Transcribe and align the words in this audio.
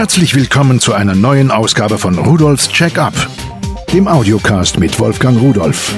Herzlich 0.00 0.34
willkommen 0.34 0.80
zu 0.80 0.94
einer 0.94 1.14
neuen 1.14 1.50
Ausgabe 1.50 1.98
von 1.98 2.16
Rudolfs 2.16 2.70
Check-up, 2.70 3.12
dem 3.92 4.08
Audiocast 4.08 4.80
mit 4.80 4.98
Wolfgang 4.98 5.38
Rudolf. 5.38 5.94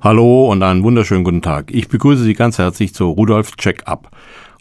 Hallo 0.00 0.50
und 0.50 0.64
einen 0.64 0.82
wunderschönen 0.82 1.22
guten 1.22 1.42
Tag. 1.42 1.70
Ich 1.70 1.86
begrüße 1.86 2.24
Sie 2.24 2.34
ganz 2.34 2.58
herzlich 2.58 2.92
zu 2.92 3.08
Rudolfs 3.08 3.52
Check-up. 3.52 4.10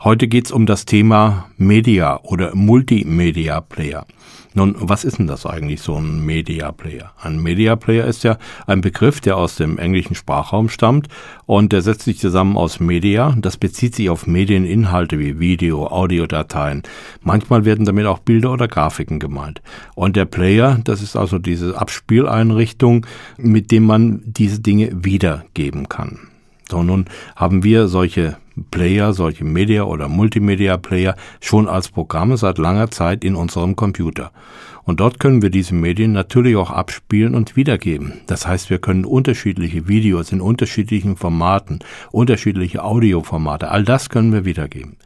Heute 0.06 0.28
geht's 0.28 0.52
um 0.52 0.68
das 0.68 0.86
Thema 0.86 1.50
Media 1.58 2.20
oder 2.22 2.54
Multimedia 2.54 3.60
Player. 3.60 4.05
Nun, 4.54 4.76
was 4.78 5.04
ist 5.04 5.18
denn 5.18 5.26
das 5.26 5.48
eigentlich, 5.48 5.82
so 5.82 5.96
ein 5.96 6.24
Media 6.24 6.72
Player? 6.72 7.12
Ein 7.20 7.42
Media 7.42 7.76
Player 7.76 8.05
ist 8.05 8.23
ja 8.23 8.38
ein 8.68 8.82
Begriff, 8.82 9.20
der 9.20 9.36
aus 9.36 9.55
dem 9.55 9.80
englischen 9.80 10.14
Sprachraum 10.14 10.70
stammt 10.70 11.08
und 11.48 11.73
der 11.73 11.82
setzt 11.82 12.04
sich 12.04 12.20
zusammen 12.20 12.55
aus 12.55 12.80
Media. 12.80 13.36
Das 13.36 13.58
bezieht 13.58 13.96
sich 13.96 14.12
auf 14.12 14.28
Medieninhalte 14.28 15.18
wie 15.18 15.40
Video, 15.40 15.88
Audiodateien. 15.88 16.84
Manchmal 17.24 17.66
werden 17.66 17.85
damit 17.85 18.05
auch 18.05 18.20
Bilder 18.20 18.52
oder 18.52 18.68
Grafiken 18.68 19.18
gemeint. 19.18 19.63
Und 19.96 20.16
der 20.16 20.26
Player, 20.26 20.80
das 20.84 21.02
ist 21.02 21.16
also 21.16 21.40
diese 21.40 21.82
Abspieleinrichtung, 21.82 23.08
mit 23.38 23.72
dem 23.72 23.88
man 23.88 24.22
diese 24.24 24.60
Dinge 24.60 24.91
wiedergeben 25.04 25.90
kann. 25.90 26.20
So, 26.70 26.84
nun 26.84 27.05
haben 27.35 27.63
wir 27.63 27.88
solche 27.88 28.38
Player, 28.72 29.14
solche 29.14 29.44
Media- 29.44 29.84
oder 29.84 30.08
Multimedia-Player 30.08 31.16
schon 31.41 31.68
als 31.68 31.90
Programme 31.90 32.38
seit 32.38 32.58
langer 32.58 32.90
Zeit 32.91 33.23
in 33.23 33.36
unserem 33.36 33.76
Computer. 33.76 34.32
Und 34.84 35.00
dort 35.00 35.20
können 35.20 35.41
wir 35.41 35.50
diese 35.50 35.73
Medien 35.73 36.12
natürlich 36.12 36.55
auch 36.55 36.70
abspielen 36.70 37.34
und 37.34 37.55
wiedergeben. 37.55 38.22
Das 38.27 38.48
heißt, 38.48 38.70
wir 38.70 38.77
können 38.77 39.04
unterschiedliche 39.04 39.88
Videos 39.88 40.32
in 40.32 40.41
unterschiedlichen 40.41 41.18
Formaten, 41.18 41.80
unterschiedliche 42.12 42.84
Audioformate, 42.84 43.70
all 43.70 43.84
das 43.84 44.10
können 44.10 44.32
wir 44.32 44.46
wiedergeben. 44.46 44.98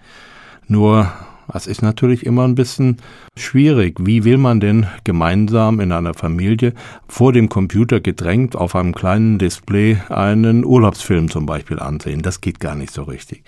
Nur 0.67 1.11
das 1.53 1.67
ist 1.67 1.81
natürlich 1.81 2.25
immer 2.25 2.47
ein 2.47 2.55
bisschen 2.55 2.97
schwierig. 3.35 3.97
Wie 3.99 4.23
will 4.23 4.37
man 4.37 4.59
denn 4.59 4.87
gemeinsam 5.03 5.79
in 5.79 5.91
einer 5.91 6.13
Familie 6.13 6.73
vor 7.07 7.33
dem 7.33 7.49
Computer 7.49 7.99
gedrängt 7.99 8.55
auf 8.55 8.75
einem 8.75 8.93
kleinen 8.93 9.39
Display 9.39 9.97
einen 10.09 10.63
Urlaubsfilm 10.63 11.29
zum 11.29 11.45
Beispiel 11.45 11.79
ansehen? 11.79 12.21
Das 12.21 12.41
geht 12.41 12.59
gar 12.59 12.75
nicht 12.75 12.93
so 12.93 13.03
richtig. 13.03 13.43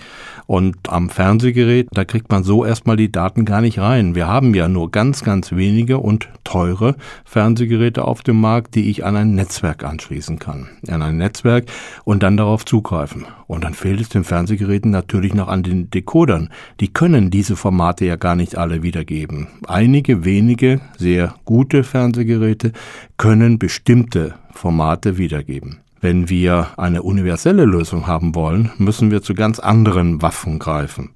Und 0.48 0.90
am 0.90 1.10
Fernsehgerät, 1.10 1.88
da 1.92 2.04
kriegt 2.04 2.32
man 2.32 2.44
so 2.44 2.66
erstmal 2.66 2.98
die 2.98 3.12
Daten 3.12 3.46
gar 3.46 3.62
nicht 3.62 3.80
rein. 3.80 4.16
Wir 4.16 4.28
haben 4.28 4.54
ja 4.54 4.68
nur 4.68 4.92
ganz, 4.92 5.24
ganz 5.24 5.52
wenige 5.52 6.00
und 6.00 6.28
teure 6.44 6.96
Fernsehgeräte 7.24 8.04
auf 8.06 8.24
dem 8.24 8.42
Markt, 8.42 8.76
die 8.76 8.90
ich 8.90 9.06
an 9.06 9.16
ein 9.16 9.36
Netzwerk 9.36 9.84
anschließen 9.84 10.40
kann. 10.40 10.68
An 10.88 11.02
ein 11.02 11.18
Netzwerk 11.18 11.66
und 12.04 12.24
dann 12.24 12.36
darauf 12.36 12.66
zugreifen. 12.66 13.26
Und 13.48 13.64
dann 13.64 13.74
fehlt 13.74 14.02
es 14.02 14.10
den 14.10 14.24
Fernsehgeräten 14.24 14.92
natürlich 14.92 15.34
noch 15.34 15.48
an 15.50 15.64
den 15.64 15.90
Decodern. 15.90 16.50
Die 16.80 16.88
können 16.88 17.30
diese 17.30 17.56
Formate 17.56 17.91
ja 18.00 18.16
gar 18.16 18.36
nicht 18.36 18.58
alle 18.58 18.84
wiedergeben. 18.84 19.48
Einige 19.68 20.24
wenige 20.24 20.80
sehr 20.98 21.36
gute 21.44 21.84
Fernsehgeräte 21.84 22.72
können 23.18 23.60
bestimmte 23.60 24.36
Formate 24.54 25.18
wiedergeben. 25.18 25.80
Wenn 26.00 26.30
wir 26.30 26.68
eine 26.78 27.04
universelle 27.04 27.66
Lösung 27.66 28.08
haben 28.08 28.34
wollen, 28.34 28.72
müssen 28.78 29.12
wir 29.12 29.22
zu 29.22 29.34
ganz 29.34 29.60
anderen 29.60 30.22
Waffen 30.22 30.58
greifen. 30.58 31.10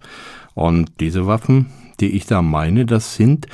Und 0.53 1.00
diese 1.00 1.26
Waffen, 1.26 1.68
die 2.00 2.12
ich 2.12 2.26
da 2.26 2.42
meine, 2.42 2.86
das 2.86 3.16
sind 3.16 3.48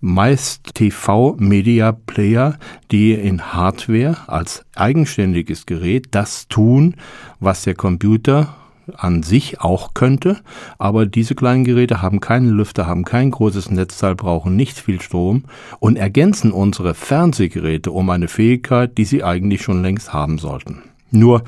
meist 0.00 0.74
TV-Media-Player, 0.74 2.58
die 2.90 3.12
in 3.12 3.52
Hardware 3.52 4.16
als 4.26 4.64
eigenständiges 4.74 5.66
Gerät 5.66 6.08
das 6.10 6.48
tun, 6.48 6.96
was 7.38 7.62
der 7.62 7.74
Computer 7.74 8.56
an 8.96 9.22
sich 9.22 9.60
auch 9.60 9.94
könnte, 9.94 10.38
aber 10.78 11.06
diese 11.06 11.34
kleinen 11.34 11.64
Geräte 11.64 12.02
haben 12.02 12.20
keinen 12.20 12.50
Lüfter, 12.50 12.86
haben 12.86 13.04
kein 13.04 13.30
großes 13.30 13.70
Netzteil, 13.70 14.14
brauchen 14.14 14.56
nicht 14.56 14.78
viel 14.78 15.00
Strom 15.00 15.44
und 15.80 15.96
ergänzen 15.96 16.52
unsere 16.52 16.94
Fernsehgeräte 16.94 17.90
um 17.90 18.10
eine 18.10 18.28
Fähigkeit, 18.28 18.96
die 18.98 19.04
sie 19.04 19.24
eigentlich 19.24 19.62
schon 19.62 19.82
längst 19.82 20.12
haben 20.12 20.38
sollten. 20.38 20.82
Nur 21.10 21.42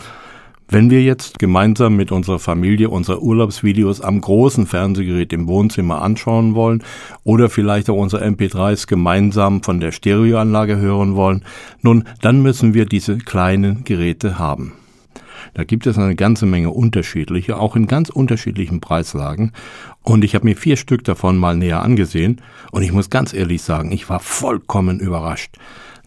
wenn 0.68 0.90
wir 0.90 1.02
jetzt 1.02 1.38
gemeinsam 1.38 1.94
mit 1.94 2.10
unserer 2.10 2.38
Familie 2.38 2.88
unsere 2.88 3.22
Urlaubsvideos 3.22 4.00
am 4.00 4.20
großen 4.20 4.66
Fernsehgerät 4.66 5.32
im 5.32 5.46
Wohnzimmer 5.46 6.00
anschauen 6.00 6.54
wollen 6.54 6.82
oder 7.22 7.50
vielleicht 7.50 7.90
auch 7.90 7.96
unsere 7.96 8.24
MP3s 8.24 8.86
gemeinsam 8.86 9.62
von 9.62 9.78
der 9.78 9.92
Stereoanlage 9.92 10.76
hören 10.76 11.16
wollen, 11.16 11.44
nun, 11.82 12.04
dann 12.22 12.42
müssen 12.42 12.72
wir 12.72 12.86
diese 12.86 13.18
kleinen 13.18 13.84
Geräte 13.84 14.38
haben. 14.38 14.72
Da 15.52 15.64
gibt 15.64 15.86
es 15.86 15.98
eine 15.98 16.14
ganze 16.14 16.46
Menge 16.46 16.70
unterschiedliche, 16.70 17.58
auch 17.58 17.76
in 17.76 17.86
ganz 17.86 18.08
unterschiedlichen 18.08 18.80
Preislagen. 18.80 19.52
Und 20.02 20.24
ich 20.24 20.34
habe 20.34 20.46
mir 20.46 20.56
vier 20.56 20.76
Stück 20.76 21.04
davon 21.04 21.36
mal 21.36 21.56
näher 21.56 21.82
angesehen. 21.82 22.40
Und 22.70 22.82
ich 22.82 22.92
muss 22.92 23.10
ganz 23.10 23.32
ehrlich 23.34 23.62
sagen, 23.62 23.92
ich 23.92 24.08
war 24.08 24.20
vollkommen 24.20 25.00
überrascht 25.00 25.56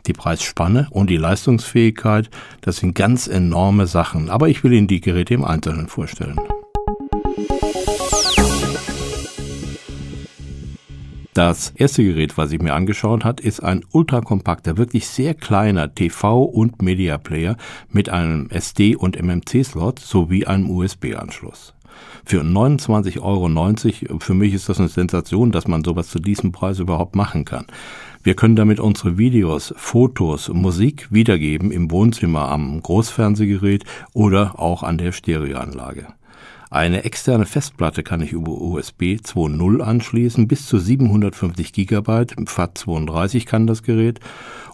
die 0.07 0.13
Preisspanne 0.13 0.87
und 0.89 1.09
die 1.09 1.17
Leistungsfähigkeit, 1.17 2.29
das 2.61 2.77
sind 2.77 2.95
ganz 2.95 3.27
enorme 3.27 3.87
Sachen. 3.87 4.29
Aber 4.29 4.47
ich 4.47 4.63
will 4.63 4.73
Ihnen 4.73 4.87
die 4.87 5.01
Geräte 5.01 5.33
im 5.33 5.43
Einzelnen 5.43 5.87
vorstellen. 5.87 6.39
Das 11.37 11.71
erste 11.75 12.03
Gerät, 12.03 12.35
was 12.39 12.51
ich 12.51 12.63
mir 12.63 12.73
angeschaut 12.73 13.23
hat, 13.23 13.39
ist 13.39 13.59
ein 13.59 13.85
ultrakompakter, 13.91 14.75
wirklich 14.75 15.05
sehr 15.05 15.35
kleiner 15.35 15.93
TV- 15.93 16.43
und 16.43 16.81
Media-Player 16.81 17.57
mit 17.91 18.09
einem 18.09 18.49
SD- 18.49 18.95
und 18.95 19.15
MMC-Slot 19.21 19.99
sowie 19.99 20.47
einem 20.47 20.67
USB-Anschluss. 20.67 21.75
Für 22.25 22.41
29,90 22.41 23.21
Euro, 23.21 24.19
für 24.19 24.33
mich 24.33 24.55
ist 24.55 24.67
das 24.67 24.79
eine 24.79 24.89
Sensation, 24.89 25.51
dass 25.51 25.67
man 25.67 25.83
sowas 25.83 26.07
zu 26.07 26.17
diesem 26.17 26.51
Preis 26.51 26.79
überhaupt 26.79 27.15
machen 27.15 27.45
kann. 27.45 27.67
Wir 28.23 28.33
können 28.33 28.55
damit 28.55 28.79
unsere 28.79 29.19
Videos, 29.19 29.75
Fotos, 29.77 30.49
Musik 30.49 31.05
wiedergeben 31.11 31.69
im 31.69 31.91
Wohnzimmer 31.91 32.49
am 32.49 32.81
Großfernsehgerät 32.81 33.83
oder 34.11 34.59
auch 34.59 34.81
an 34.81 34.97
der 34.97 35.11
Stereoanlage. 35.11 36.07
Eine 36.69 37.05
externe 37.05 37.45
Festplatte 37.45 38.03
kann 38.03 38.21
ich 38.21 38.33
über 38.33 38.51
USB 38.51 39.15
2.0 39.23 39.79
anschließen, 39.79 40.49
bis 40.49 40.65
zu 40.65 40.77
750 40.77 41.71
Gigabyte, 41.71 42.35
FAT32 42.35 43.45
kann 43.45 43.67
das 43.67 43.83
Gerät 43.83 44.19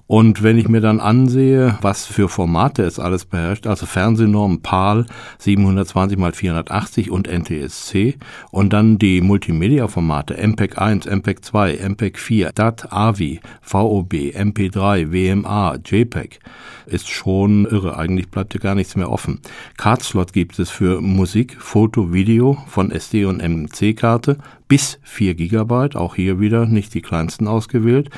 und 0.06 0.44
wenn 0.44 0.58
ich 0.58 0.68
mir 0.68 0.82
dann 0.82 1.00
ansehe, 1.00 1.78
was 1.82 2.06
für 2.06 2.28
Formate 2.28 2.84
es 2.84 3.00
alles 3.00 3.26
beherrscht, 3.26 3.66
also 3.66 3.86
Fernsehnorm 3.86 4.62
PAL 4.62 5.06
720 5.40 6.20
x 6.20 6.38
480 6.38 7.10
und 7.10 7.28
NTSC 7.28 8.18
und 8.52 8.74
dann 8.74 8.98
die 8.98 9.22
Multimedia-Formate 9.22 10.36
MPEG 10.36 10.78
1, 10.78 11.06
MPEG 11.06 11.44
2, 11.46 11.80
MPEG 11.90 12.20
4, 12.20 12.52
DAT, 12.54 12.92
AVI, 12.92 13.40
VOB, 13.62 14.14
MP3, 14.14 15.12
WMA, 15.12 15.78
JPEG, 15.84 16.40
ist 16.86 17.10
schon 17.10 17.66
irre. 17.66 17.98
Eigentlich 17.98 18.30
bleibt 18.30 18.54
hier 18.54 18.62
gar 18.62 18.76
nichts 18.76 18.98
mehr 18.98 19.10
offen. 19.10 19.40
Cardslot 19.78 20.34
gibt 20.34 20.60
es 20.60 20.70
für 20.70 21.00
Musik, 21.00 21.56
Foto, 21.60 21.83
Video 21.92 22.58
von 22.68 22.92
SD 22.92 23.26
und 23.26 23.42
MC-Karte 23.42 24.38
bis 24.68 25.00
4 25.04 25.36
GB, 25.36 25.96
auch 25.96 26.16
hier 26.16 26.40
wieder 26.40 26.66
nicht 26.66 26.94
die 26.94 27.02
kleinsten 27.02 27.48
ausgewählt. 27.48 28.10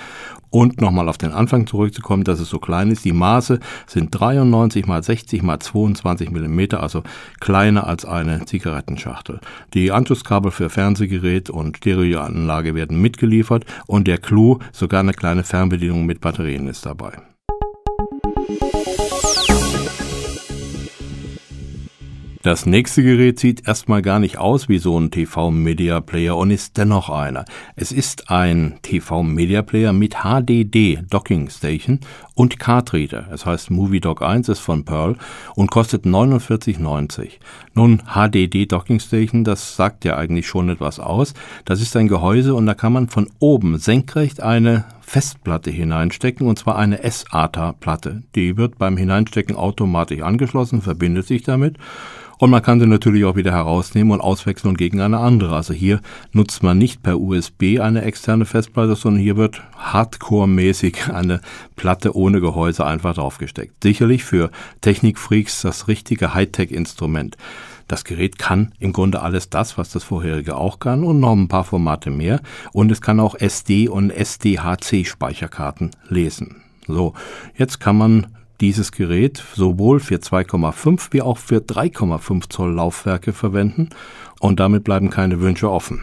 Und 0.49 0.79
nochmal 0.79 1.09
auf 1.09 1.17
den 1.17 1.33
Anfang 1.33 1.67
zurückzukommen, 1.67 2.23
dass 2.23 2.39
es 2.39 2.49
so 2.49 2.59
klein 2.59 2.89
ist. 2.89 3.03
Die 3.03 3.11
Maße 3.11 3.59
sind 3.87 4.11
93 4.11 4.85
mal 4.87 5.03
60 5.03 5.43
mal 5.43 5.59
22 5.59 6.31
Millimeter, 6.31 6.81
also 6.81 7.03
kleiner 7.41 7.87
als 7.87 8.05
eine 8.05 8.45
Zigarettenschachtel. 8.45 9.41
Die 9.73 9.91
Anschlusskabel 9.91 10.51
für 10.51 10.69
Fernsehgerät 10.69 11.49
und 11.49 11.77
Stereoanlage 11.77 12.73
werden 12.73 13.01
mitgeliefert 13.01 13.65
und 13.85 14.07
der 14.07 14.17
Clou, 14.17 14.59
sogar 14.71 15.01
eine 15.01 15.13
kleine 15.13 15.43
Fernbedienung 15.43 16.05
mit 16.05 16.21
Batterien 16.21 16.67
ist 16.67 16.85
dabei. 16.85 17.34
Das 22.45 22.67
nächste 22.67 23.01
Gerät 23.01 23.39
sieht 23.39 23.67
erstmal 23.67 24.03
gar 24.03 24.19
nicht 24.19 24.37
aus 24.37 24.69
wie 24.69 24.77
so 24.77 24.99
ein 24.99 25.09
TV-Media 25.09 25.99
Player 25.99 26.37
und 26.37 26.51
ist 26.51 26.77
dennoch 26.77 27.09
einer. 27.09 27.43
Es 27.75 27.91
ist 27.91 28.29
ein 28.29 28.77
TV-Media 28.83 29.63
Player 29.63 29.93
mit 29.93 30.17
HDD 30.17 30.99
Docking 31.09 31.49
Station 31.49 32.01
und 32.35 32.59
Card. 32.59 32.93
Es 32.93 33.47
heißt 33.47 33.71
Movie 33.71 33.99
Dock 33.99 34.21
1 34.21 34.49
ist 34.49 34.59
von 34.59 34.85
Pearl 34.85 35.15
und 35.55 35.71
kostet 35.71 36.05
49,90. 36.05 37.29
Nun, 37.73 38.03
HDD 38.13 38.67
Docking 38.67 38.99
Station, 38.99 39.43
das 39.43 39.75
sagt 39.75 40.05
ja 40.05 40.15
eigentlich 40.15 40.45
schon 40.45 40.69
etwas 40.69 40.99
aus. 40.99 41.33
Das 41.65 41.81
ist 41.81 41.95
ein 41.95 42.07
Gehäuse 42.07 42.53
und 42.53 42.67
da 42.67 42.75
kann 42.75 42.93
man 42.93 43.07
von 43.09 43.27
oben 43.39 43.79
senkrecht 43.79 44.43
eine 44.43 44.85
Festplatte 45.15 45.71
hineinstecken, 45.71 46.45
und 46.45 46.59
zwar 46.59 46.77
eine 46.77 46.99
SATA-Platte. 47.09 48.23
Die 48.35 48.57
wird 48.57 48.77
beim 48.77 48.97
Hineinstecken 48.97 49.55
automatisch 49.55 50.21
angeschlossen, 50.21 50.81
verbindet 50.81 51.25
sich 51.25 51.41
damit 51.43 51.77
und 52.37 52.49
man 52.49 52.61
kann 52.61 52.81
sie 52.81 52.85
natürlich 52.85 53.23
auch 53.23 53.37
wieder 53.37 53.53
herausnehmen 53.53 54.11
und 54.11 54.19
auswechseln 54.19 54.75
gegen 54.75 54.99
eine 54.99 55.19
andere. 55.19 55.55
Also 55.55 55.73
hier 55.73 56.01
nutzt 56.33 56.63
man 56.63 56.77
nicht 56.77 57.01
per 57.01 57.19
USB 57.19 57.79
eine 57.79 58.01
externe 58.01 58.45
Festplatte, 58.45 58.95
sondern 58.95 59.21
hier 59.21 59.37
wird 59.37 59.61
hardcore-mäßig 59.77 61.09
eine 61.13 61.39
Platte 61.77 62.13
ohne 62.15 62.41
Gehäuse 62.41 62.85
einfach 62.85 63.15
draufgesteckt. 63.15 63.83
Sicherlich 63.83 64.25
für 64.25 64.51
Technikfreaks 64.81 65.61
das 65.61 65.87
richtige 65.87 66.33
Hightech-Instrument. 66.33 67.37
Das 67.87 68.03
Gerät 68.03 68.39
kann 68.39 68.73
im 68.79 68.93
Grunde 68.93 69.21
alles 69.21 69.49
das, 69.49 69.77
was 69.77 69.91
das 69.91 70.03
vorherige 70.03 70.57
auch 70.57 70.79
kann 70.79 71.03
und 71.03 71.19
noch 71.19 71.33
ein 71.33 71.47
paar 71.47 71.63
Formate 71.63 72.09
mehr. 72.09 72.41
Und 72.73 72.91
es 72.91 73.01
kann 73.01 73.19
auch 73.19 73.35
SD 73.35 73.87
und 73.87 74.09
SDHC 74.09 75.05
Speicherkarten 75.05 75.91
lesen. 76.09 76.63
So, 76.87 77.13
jetzt 77.57 77.79
kann 77.79 77.97
man 77.97 78.27
dieses 78.61 78.91
Gerät 78.91 79.43
sowohl 79.53 79.99
für 79.99 80.15
2,5 80.15 81.07
wie 81.11 81.21
auch 81.21 81.37
für 81.37 81.57
3,5 81.57 82.49
Zoll 82.49 82.73
Laufwerke 82.73 83.33
verwenden 83.33 83.89
und 84.39 84.59
damit 84.59 84.83
bleiben 84.83 85.09
keine 85.09 85.41
Wünsche 85.41 85.69
offen. 85.69 86.01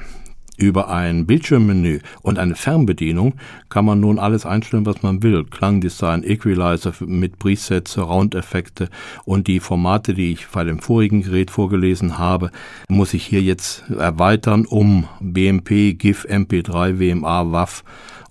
Über 0.62 0.90
ein 0.90 1.26
Bildschirmmenü 1.26 1.98
und 2.22 2.38
eine 2.38 2.54
Fernbedienung 2.54 3.34
kann 3.68 3.84
man 3.84 3.98
nun 3.98 4.20
alles 4.20 4.46
einstellen, 4.46 4.86
was 4.86 5.02
man 5.02 5.20
will. 5.20 5.42
Klangdesign, 5.42 6.22
Equalizer 6.22 6.92
mit 7.00 7.40
Presets, 7.40 7.94
Surround-Effekte 7.94 8.88
und 9.24 9.48
die 9.48 9.58
Formate, 9.58 10.14
die 10.14 10.30
ich 10.30 10.46
bei 10.46 10.62
dem 10.62 10.78
vorigen 10.78 11.22
Gerät 11.22 11.50
vorgelesen 11.50 12.16
habe, 12.16 12.52
muss 12.88 13.12
ich 13.12 13.26
hier 13.26 13.42
jetzt 13.42 13.82
erweitern 13.90 14.64
um 14.64 15.08
BMP, 15.18 15.98
GIF, 15.98 16.26
MP3, 16.26 17.00
WMA, 17.00 17.50
WAV 17.50 17.82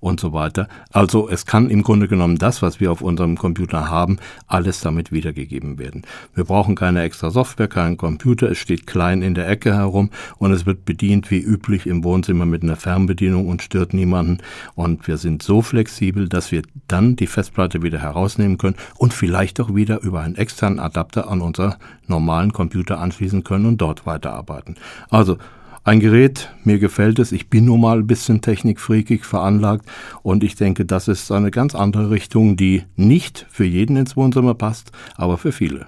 und 0.01 0.19
so 0.19 0.33
weiter. 0.33 0.67
Also 0.91 1.29
es 1.29 1.45
kann 1.45 1.69
im 1.69 1.83
Grunde 1.83 2.09
genommen 2.09 2.37
das, 2.37 2.61
was 2.61 2.81
wir 2.81 2.91
auf 2.91 3.01
unserem 3.01 3.37
Computer 3.37 3.89
haben, 3.89 4.17
alles 4.47 4.81
damit 4.81 5.13
wiedergegeben 5.13 5.77
werden. 5.77 6.01
Wir 6.35 6.43
brauchen 6.43 6.75
keine 6.75 7.03
extra 7.03 7.29
Software, 7.29 7.69
keinen 7.69 7.95
Computer, 7.95 8.49
es 8.51 8.57
steht 8.57 8.87
klein 8.87 9.21
in 9.21 9.35
der 9.35 9.47
Ecke 9.47 9.73
herum 9.73 10.09
und 10.37 10.51
es 10.51 10.65
wird 10.65 10.83
bedient 10.83 11.31
wie 11.31 11.39
üblich 11.39 11.87
im 11.87 12.03
Wohnzimmer 12.03 12.45
mit 12.45 12.63
einer 12.63 12.75
Fernbedienung 12.75 13.47
und 13.47 13.61
stört 13.61 13.93
niemanden. 13.93 14.39
Und 14.75 15.07
wir 15.07 15.17
sind 15.17 15.43
so 15.43 15.61
flexibel, 15.61 16.27
dass 16.27 16.51
wir 16.51 16.63
dann 16.87 17.15
die 17.15 17.27
Festplatte 17.27 17.83
wieder 17.83 17.99
herausnehmen 17.99 18.57
können 18.57 18.75
und 18.97 19.13
vielleicht 19.13 19.61
auch 19.61 19.73
wieder 19.73 20.01
über 20.01 20.21
einen 20.21 20.35
externen 20.35 20.79
Adapter 20.79 21.29
an 21.29 21.41
unser 21.41 21.77
normalen 22.07 22.51
Computer 22.53 22.99
anschließen 22.99 23.43
können 23.43 23.67
und 23.67 23.77
dort 23.77 24.05
weiterarbeiten. 24.07 24.75
Also 25.09 25.37
ein 25.83 25.99
Gerät, 25.99 26.51
mir 26.63 26.77
gefällt 26.77 27.17
es, 27.17 27.31
ich 27.31 27.49
bin 27.49 27.65
nun 27.65 27.81
mal 27.81 27.97
ein 27.99 28.07
bisschen 28.07 28.41
technikfreakig 28.41 29.25
veranlagt 29.25 29.85
und 30.21 30.43
ich 30.43 30.55
denke, 30.55 30.85
das 30.85 31.07
ist 31.07 31.31
eine 31.31 31.49
ganz 31.49 31.73
andere 31.73 32.11
Richtung, 32.11 32.55
die 32.55 32.83
nicht 32.95 33.47
für 33.49 33.65
jeden 33.65 33.95
ins 33.95 34.15
Wohnzimmer 34.15 34.53
passt, 34.53 34.91
aber 35.15 35.37
für 35.37 35.51
viele. 35.51 35.87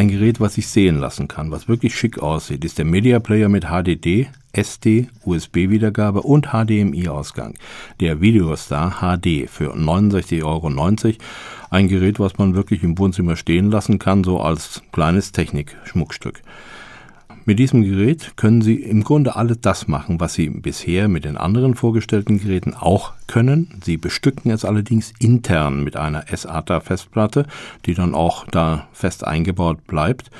Ein 0.00 0.08
Gerät, 0.08 0.40
was 0.40 0.54
sich 0.54 0.66
sehen 0.66 0.98
lassen 0.98 1.28
kann, 1.28 1.50
was 1.50 1.68
wirklich 1.68 1.94
schick 1.94 2.20
aussieht, 2.20 2.64
ist 2.64 2.78
der 2.78 2.86
Media 2.86 3.20
Player 3.20 3.50
mit 3.50 3.66
HDD, 3.66 4.28
SD, 4.50 5.08
USB-Wiedergabe 5.26 6.22
und 6.22 6.54
HDMI-Ausgang. 6.54 7.52
Der 8.00 8.22
Videostar 8.22 9.00
HD 9.00 9.46
für 9.46 9.74
69,90 9.74 10.42
Euro. 10.42 11.18
Ein 11.68 11.88
Gerät, 11.88 12.18
was 12.18 12.38
man 12.38 12.54
wirklich 12.54 12.82
im 12.82 12.96
Wohnzimmer 12.96 13.36
stehen 13.36 13.70
lassen 13.70 13.98
kann, 13.98 14.24
so 14.24 14.40
als 14.40 14.80
kleines 14.90 15.32
Technik-Schmuckstück. 15.32 16.40
Mit 17.50 17.58
diesem 17.58 17.82
Gerät 17.82 18.36
können 18.36 18.62
Sie 18.62 18.76
im 18.76 19.02
Grunde 19.02 19.34
alles 19.34 19.60
das 19.60 19.88
machen, 19.88 20.20
was 20.20 20.34
Sie 20.34 20.48
bisher 20.48 21.08
mit 21.08 21.24
den 21.24 21.36
anderen 21.36 21.74
vorgestellten 21.74 22.38
Geräten 22.38 22.74
auch 22.74 23.12
können. 23.26 23.80
Sie 23.82 23.96
bestücken 23.96 24.52
es 24.52 24.64
allerdings 24.64 25.12
intern 25.18 25.82
mit 25.82 25.96
einer 25.96 26.26
SATA-Festplatte, 26.32 27.46
die 27.86 27.94
dann 27.94 28.14
auch 28.14 28.46
da 28.46 28.86
fest 28.92 29.26
eingebaut 29.26 29.84
bleibt 29.88 30.30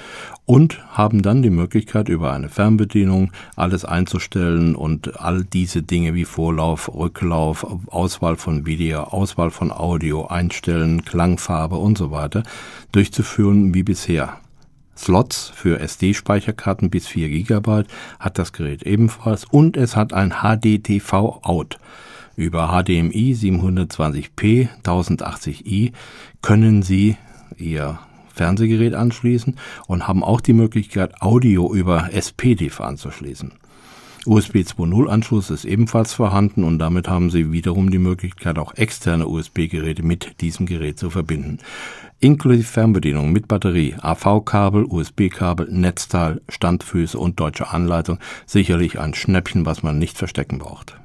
und 0.47 0.85
haben 0.91 1.23
dann 1.23 1.43
die 1.43 1.51
Möglichkeit, 1.51 2.09
über 2.09 2.33
eine 2.33 2.49
Fernbedienung 2.49 3.33
alles 3.57 3.85
einzustellen 3.85 4.77
und 4.77 5.21
all 5.21 5.43
diese 5.43 5.83
Dinge 5.83 6.15
wie 6.15 6.25
Vorlauf, 6.25 6.95
Rücklauf, 6.95 7.67
Auswahl 7.89 8.37
von 8.37 8.67
Video, 8.67 9.03
Auswahl 9.03 9.51
von 9.51 9.73
Audio, 9.73 10.29
Einstellen, 10.29 11.05
Klangfarbe 11.05 11.75
und 11.75 11.99
so 11.99 12.13
weiter 12.13 12.45
durchzuführen 12.93 13.75
wie 13.75 13.83
bisher. 13.83 14.39
Slots 15.01 15.51
für 15.55 15.81
SD-Speicherkarten 15.81 16.91
bis 16.91 17.07
4 17.07 17.31
GB 17.31 17.85
hat 18.19 18.39
das 18.39 18.53
Gerät 18.53 18.83
ebenfalls 18.83 19.45
und 19.45 19.77
es 19.77 19.97
hat 19.97 20.13
ein 20.13 20.35
HDTV-Out. 20.43 21.79
Über 22.37 22.69
HDMI 22.69 23.35
720p 23.35 24.69
1080i 24.85 25.93
können 26.43 26.83
Sie 26.83 27.17
Ihr 27.57 27.99
Fernsehgerät 28.35 28.95
anschließen 28.95 29.59
und 29.87 30.07
haben 30.07 30.23
auch 30.23 30.41
die 30.41 30.53
Möglichkeit, 30.53 31.21
Audio 31.21 31.75
über 31.75 32.11
SPDIF 32.13 32.81
anzuschließen. 32.81 33.53
USB 34.27 34.57
2.0 34.57 35.09
Anschluss 35.09 35.49
ist 35.49 35.65
ebenfalls 35.65 36.13
vorhanden 36.13 36.63
und 36.65 36.79
damit 36.79 37.09
haben 37.09 37.31
Sie 37.31 37.53
wiederum 37.53 37.91
die 37.91 37.99
Möglichkeit, 37.99 38.59
auch 38.59 38.75
externe 38.75 39.27
USB-Geräte 39.27 40.03
mit 40.03 40.43
diesem 40.43 40.67
Gerät 40.67 40.99
zu 40.99 41.09
verbinden. 41.09 41.59
Inklusive 42.19 42.65
Fernbedienung 42.65 43.33
mit 43.33 43.49
Batterie, 43.49 43.95
AV-Kabel, 43.99 44.85
USB-Kabel, 44.85 45.69
Netzteil, 45.71 46.43
Standfüße 46.51 47.19
und 47.19 47.41
deutsche 47.41 47.71
Anleitung. 47.71 48.19
Sicherlich 48.45 49.01
ein 49.01 49.15
Schnäppchen, 49.15 49.65
was 49.65 49.83
man 49.83 49.99
nicht 49.99 50.19
verstecken 50.19 50.59
braucht. 50.59 51.01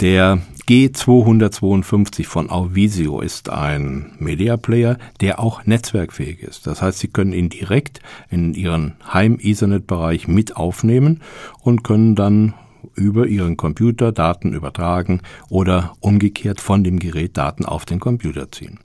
Der 0.00 0.38
G252 0.72 2.24
von 2.24 2.48
Auvisio 2.48 3.20
ist 3.20 3.50
ein 3.50 4.12
Media 4.18 4.56
Player, 4.56 4.96
der 5.20 5.38
auch 5.38 5.66
netzwerkfähig 5.66 6.42
ist. 6.42 6.66
Das 6.66 6.80
heißt, 6.80 6.98
Sie 6.98 7.08
können 7.08 7.34
ihn 7.34 7.50
direkt 7.50 8.00
in 8.30 8.54
Ihren 8.54 8.94
Heim-Ethernet-Bereich 9.12 10.28
mit 10.28 10.56
aufnehmen 10.56 11.20
und 11.60 11.84
können 11.84 12.14
dann 12.14 12.54
über 12.94 13.26
Ihren 13.26 13.58
Computer 13.58 14.12
Daten 14.12 14.54
übertragen 14.54 15.20
oder 15.50 15.92
umgekehrt 16.00 16.58
von 16.58 16.82
dem 16.84 16.98
Gerät 16.98 17.36
Daten 17.36 17.66
auf 17.66 17.84
den 17.84 18.00
Computer 18.00 18.50
ziehen. 18.50 18.78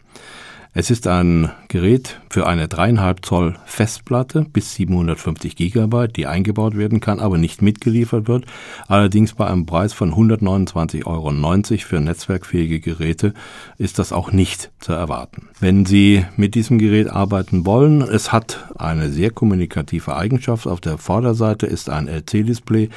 Es 0.79 0.91
ist 0.91 1.07
ein 1.07 1.49
Gerät 1.69 2.21
für 2.29 2.45
eine 2.45 2.67
dreieinhalb 2.67 3.25
Zoll 3.25 3.55
Festplatte 3.65 4.45
bis 4.47 4.75
750 4.75 5.55
Gigabyte, 5.55 6.15
die 6.15 6.27
eingebaut 6.27 6.77
werden 6.77 6.99
kann, 6.99 7.19
aber 7.19 7.39
nicht 7.39 7.63
mitgeliefert 7.63 8.27
wird. 8.27 8.45
Allerdings 8.87 9.33
bei 9.33 9.47
einem 9.47 9.65
Preis 9.65 9.93
von 9.93 10.13
129,90 10.13 11.07
Euro 11.07 11.31
für 11.79 11.99
netzwerkfähige 11.99 12.79
Geräte 12.79 13.33
ist 13.79 13.97
das 13.97 14.13
auch 14.13 14.31
nicht 14.31 14.69
zu 14.79 14.93
erwarten. 14.93 15.47
Wenn 15.59 15.87
Sie 15.87 16.25
mit 16.35 16.53
diesem 16.53 16.77
Gerät 16.77 17.09
arbeiten 17.09 17.65
wollen, 17.65 18.03
es 18.03 18.31
hat 18.31 18.71
eine 18.77 19.09
sehr 19.09 19.31
kommunikative 19.31 20.15
Eigenschaft. 20.15 20.67
Auf 20.67 20.79
der 20.79 20.99
Vorderseite 20.99 21.65
ist 21.65 21.89
ein 21.89 22.07
LC-Display, 22.07 22.89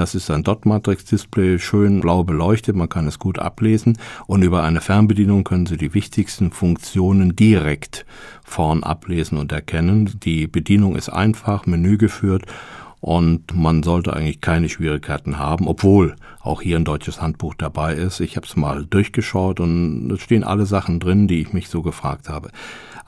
das 0.00 0.14
ist 0.14 0.30
ein 0.30 0.42
Dot-Matrix-Display, 0.44 1.58
schön 1.58 2.00
blau 2.00 2.24
beleuchtet, 2.24 2.74
man 2.74 2.88
kann 2.88 3.06
es 3.06 3.18
gut 3.18 3.38
ablesen 3.38 3.98
und 4.26 4.42
über 4.42 4.62
eine 4.62 4.80
Fernbedienung 4.80 5.44
können 5.44 5.66
Sie 5.66 5.76
die 5.76 5.92
wichtigsten 5.92 6.52
Funktionen 6.52 7.36
direkt 7.36 8.06
vorn 8.42 8.82
ablesen 8.82 9.36
und 9.36 9.52
erkennen. 9.52 10.18
Die 10.24 10.46
Bedienung 10.46 10.96
ist 10.96 11.10
einfach, 11.10 11.66
Menü 11.66 11.98
geführt 11.98 12.46
und 13.00 13.54
man 13.54 13.82
sollte 13.82 14.14
eigentlich 14.14 14.40
keine 14.40 14.70
Schwierigkeiten 14.70 15.38
haben, 15.38 15.68
obwohl 15.68 16.16
auch 16.40 16.62
hier 16.62 16.76
ein 16.76 16.86
deutsches 16.86 17.20
Handbuch 17.20 17.54
dabei 17.54 17.94
ist. 17.94 18.20
Ich 18.20 18.36
habe 18.36 18.46
es 18.46 18.56
mal 18.56 18.86
durchgeschaut 18.86 19.60
und 19.60 20.10
es 20.10 20.22
stehen 20.22 20.44
alle 20.44 20.64
Sachen 20.64 20.98
drin, 20.98 21.28
die 21.28 21.42
ich 21.42 21.52
mich 21.52 21.68
so 21.68 21.82
gefragt 21.82 22.30
habe. 22.30 22.50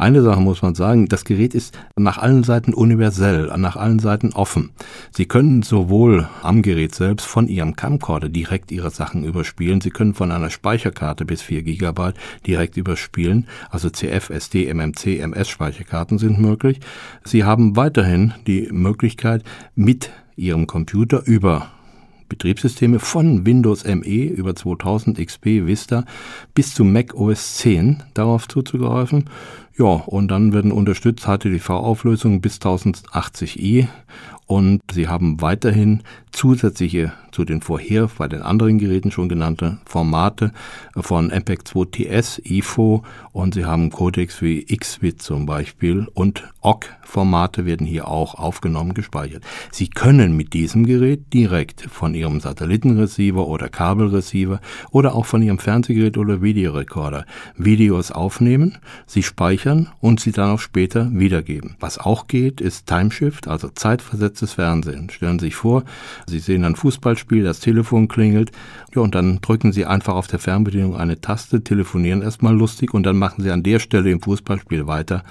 Eine 0.02 0.20
Sache 0.22 0.40
muss 0.40 0.62
man 0.62 0.74
sagen, 0.74 1.06
das 1.06 1.24
Gerät 1.24 1.54
ist 1.54 1.78
nach 1.94 2.18
allen 2.18 2.42
Seiten 2.42 2.74
universell, 2.74 3.56
nach 3.56 3.76
allen 3.76 4.00
Seiten 4.00 4.32
offen. 4.32 4.70
Sie 5.12 5.26
können 5.26 5.62
sowohl 5.62 6.28
am 6.42 6.62
Gerät 6.62 6.92
selbst 6.92 7.24
von 7.24 7.46
Ihrem 7.46 7.76
Camcorder 7.76 8.28
direkt 8.28 8.72
Ihre 8.72 8.90
Sachen 8.90 9.22
überspielen, 9.22 9.80
Sie 9.80 9.90
können 9.90 10.14
von 10.14 10.32
einer 10.32 10.50
Speicherkarte 10.50 11.24
bis 11.24 11.40
4 11.42 11.62
GB 11.62 12.14
direkt 12.44 12.76
überspielen, 12.76 13.46
also 13.70 13.90
CF, 13.90 14.30
SD, 14.30 14.74
MMC, 14.74 15.20
MS 15.20 15.48
Speicherkarten 15.48 16.18
sind 16.18 16.40
möglich. 16.40 16.80
Sie 17.22 17.44
haben 17.44 17.76
weiterhin 17.76 18.34
die 18.48 18.70
Möglichkeit, 18.72 19.44
mit 19.76 20.10
Ihrem 20.34 20.66
Computer 20.66 21.22
über 21.26 21.68
Betriebssysteme 22.32 22.98
von 22.98 23.44
Windows 23.44 23.84
ME 23.84 24.24
über 24.24 24.56
2000 24.56 25.18
XP 25.18 25.66
Vista 25.66 26.06
bis 26.54 26.74
zu 26.74 26.82
Mac 26.82 27.12
OS 27.14 27.58
10 27.58 28.02
darauf 28.14 28.48
zuzugreifen. 28.48 29.28
Ja, 29.76 29.84
und 29.84 30.28
dann 30.30 30.54
werden 30.54 30.72
unterstützt 30.72 31.26
HTTV-Auflösungen 31.26 32.40
bis 32.40 32.56
1080i 32.56 33.86
und 34.46 34.80
sie 34.90 35.08
haben 35.08 35.42
weiterhin 35.42 36.02
zusätzliche 36.30 37.12
zu 37.32 37.44
den 37.44 37.62
vorher 37.62 38.08
bei 38.16 38.28
den 38.28 38.42
anderen 38.42 38.78
Geräten 38.78 39.10
schon 39.10 39.28
genannte 39.28 39.78
Formate 39.84 40.52
von 40.94 41.28
MPEG 41.28 41.66
2 41.66 41.84
TS, 41.86 42.40
IFO 42.44 43.02
und 43.32 43.54
sie 43.54 43.64
haben 43.64 43.90
Codecs 43.90 44.42
wie 44.42 44.64
XBit 44.64 45.20
zum 45.20 45.46
Beispiel 45.46 46.06
und 46.14 46.44
OGG-Formate 46.60 47.66
werden 47.66 47.86
hier 47.86 48.06
auch 48.08 48.36
aufgenommen, 48.36 48.94
gespeichert. 48.94 49.42
Sie 49.72 49.88
können 49.88 50.36
mit 50.36 50.52
diesem 50.52 50.86
Gerät 50.86 51.32
direkt 51.32 51.82
von 51.82 52.14
Ihrem 52.14 52.40
Satellitenreceiver 52.40 53.46
oder 53.46 53.68
Kabelreceiver 53.68 54.60
oder 54.90 55.14
auch 55.14 55.26
von 55.26 55.42
Ihrem 55.42 55.58
Fernsehgerät 55.58 56.16
oder 56.18 56.42
Videorekorder 56.42 57.26
Videos 57.56 58.12
aufnehmen, 58.12 58.78
sie 59.06 59.22
speichern 59.22 59.88
und 60.00 60.20
sie 60.20 60.32
dann 60.32 60.50
auch 60.50 60.60
später 60.60 61.10
wiedergeben. 61.12 61.76
Was 61.80 61.98
auch 61.98 62.26
geht, 62.26 62.60
ist 62.60 62.86
Timeshift, 62.86 63.48
also 63.48 63.68
zeitversetztes 63.68 64.52
Fernsehen. 64.52 65.10
Stellen 65.10 65.38
Sie 65.38 65.46
sich 65.46 65.56
vor, 65.56 65.84
Sie 66.26 66.38
sehen 66.38 66.64
ein 66.64 66.76
Fußballspiel 66.76 67.21
Fußballspiel, 67.22 67.44
das 67.44 67.60
Telefon 67.60 68.08
klingelt, 68.08 68.50
ja, 68.94 69.00
und 69.02 69.14
dann 69.14 69.40
drücken 69.40 69.72
Sie 69.72 69.86
einfach 69.86 70.14
auf 70.14 70.26
der 70.26 70.38
Fernbedienung 70.38 70.96
eine 70.96 71.20
Taste, 71.20 71.62
telefonieren 71.62 72.22
erstmal 72.22 72.54
lustig 72.54 72.94
und 72.94 73.04
dann 73.04 73.16
machen 73.16 73.42
Sie 73.42 73.50
an 73.50 73.62
der 73.62 73.78
Stelle 73.78 74.10
im 74.10 74.20
Fußballspiel 74.20 74.86
weiter, 74.86 75.22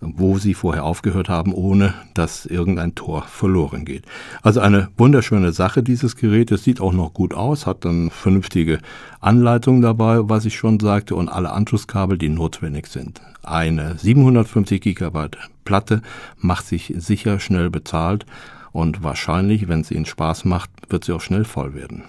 wo 0.00 0.38
Sie 0.38 0.54
vorher 0.54 0.84
aufgehört 0.84 1.28
haben, 1.28 1.52
ohne 1.52 1.94
dass 2.14 2.46
irgendein 2.46 2.94
Tor 2.94 3.22
verloren 3.22 3.84
geht. 3.84 4.04
Also 4.42 4.60
eine 4.60 4.88
wunderschöne 4.96 5.52
Sache, 5.52 5.82
dieses 5.82 6.16
Gerät. 6.16 6.50
Es 6.50 6.64
sieht 6.64 6.80
auch 6.80 6.92
noch 6.92 7.12
gut 7.12 7.34
aus, 7.34 7.66
hat 7.66 7.84
dann 7.84 8.10
vernünftige 8.10 8.78
Anleitungen 9.20 9.82
dabei, 9.82 10.28
was 10.28 10.44
ich 10.44 10.56
schon 10.56 10.80
sagte, 10.80 11.14
und 11.14 11.28
alle 11.28 11.50
Anschlusskabel, 11.50 12.16
die 12.16 12.28
notwendig 12.28 12.86
sind. 12.86 13.20
Eine 13.42 13.96
750 13.98 14.80
Gigabyte 14.80 15.36
Platte 15.64 16.02
macht 16.38 16.66
sich 16.66 16.94
sicher 16.96 17.38
schnell 17.40 17.70
bezahlt 17.70 18.24
und 18.72 19.02
wahrscheinlich, 19.02 19.68
wenn 19.68 19.84
sie 19.84 19.94
Ihnen 19.94 20.06
Spaß 20.06 20.44
macht, 20.44 20.70
wird 20.88 21.04
sie 21.04 21.12
auch 21.12 21.20
schnell 21.20 21.44
voll 21.44 21.74
werden. 21.74 22.04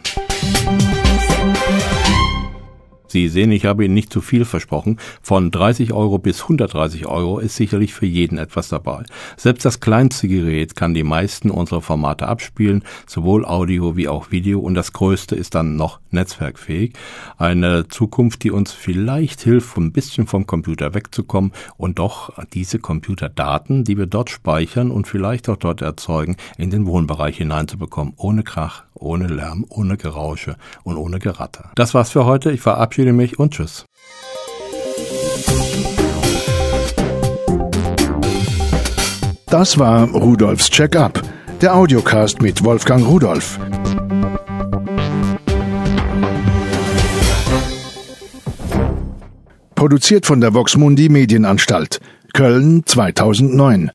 Sie 3.11 3.27
sehen, 3.27 3.51
ich 3.51 3.65
habe 3.65 3.83
Ihnen 3.83 3.93
nicht 3.93 4.11
zu 4.11 4.21
viel 4.21 4.45
versprochen. 4.45 4.97
Von 5.21 5.51
30 5.51 5.91
Euro 5.91 6.17
bis 6.17 6.43
130 6.43 7.07
Euro 7.07 7.39
ist 7.39 7.57
sicherlich 7.57 7.93
für 7.93 8.05
jeden 8.05 8.37
etwas 8.37 8.69
dabei. 8.69 9.03
Selbst 9.35 9.65
das 9.65 9.81
kleinste 9.81 10.29
Gerät 10.29 10.75
kann 10.75 10.93
die 10.93 11.03
meisten 11.03 11.51
unserer 11.51 11.81
Formate 11.81 12.27
abspielen, 12.27 12.83
sowohl 13.07 13.45
Audio 13.45 13.97
wie 13.97 14.07
auch 14.07 14.31
Video 14.31 14.61
und 14.61 14.75
das 14.75 14.93
größte 14.93 15.35
ist 15.35 15.55
dann 15.55 15.75
noch 15.75 15.99
netzwerkfähig. 16.11 16.93
Eine 17.37 17.89
Zukunft, 17.89 18.43
die 18.43 18.51
uns 18.51 18.71
vielleicht 18.71 19.41
hilft, 19.41 19.77
ein 19.77 19.91
bisschen 19.91 20.25
vom 20.27 20.47
Computer 20.47 20.93
wegzukommen 20.93 21.51
und 21.75 21.99
doch 21.99 22.31
diese 22.53 22.79
Computerdaten, 22.79 23.83
die 23.83 23.97
wir 23.97 24.05
dort 24.05 24.29
speichern 24.29 24.89
und 24.89 25.07
vielleicht 25.07 25.49
auch 25.49 25.57
dort 25.57 25.81
erzeugen, 25.81 26.37
in 26.57 26.69
den 26.69 26.85
Wohnbereich 26.85 27.37
hineinzubekommen, 27.37 28.13
ohne 28.15 28.43
Krach, 28.43 28.83
ohne 29.01 29.27
Lärm, 29.27 29.65
ohne 29.69 29.97
Gerausche 29.97 30.55
und 30.83 30.97
ohne 30.97 31.19
Geratter. 31.19 31.71
Das 31.75 31.93
war's 31.93 32.11
für 32.11 32.25
heute. 32.25 32.51
Ich 32.51 32.61
verabschiede 32.61 33.13
mich 33.13 33.39
und 33.39 33.53
tschüss. 33.53 33.85
Das 39.47 39.77
war 39.77 40.09
Rudolfs 40.11 40.69
Check-up, 40.69 41.21
der 41.61 41.75
Audiocast 41.75 42.41
mit 42.41 42.63
Wolfgang 42.63 43.05
Rudolf. 43.05 43.59
Produziert 49.75 50.25
von 50.25 50.39
der 50.39 50.53
Voxmundi 50.53 51.09
Medienanstalt, 51.09 51.99
Köln 52.33 52.83
2009. 52.85 53.91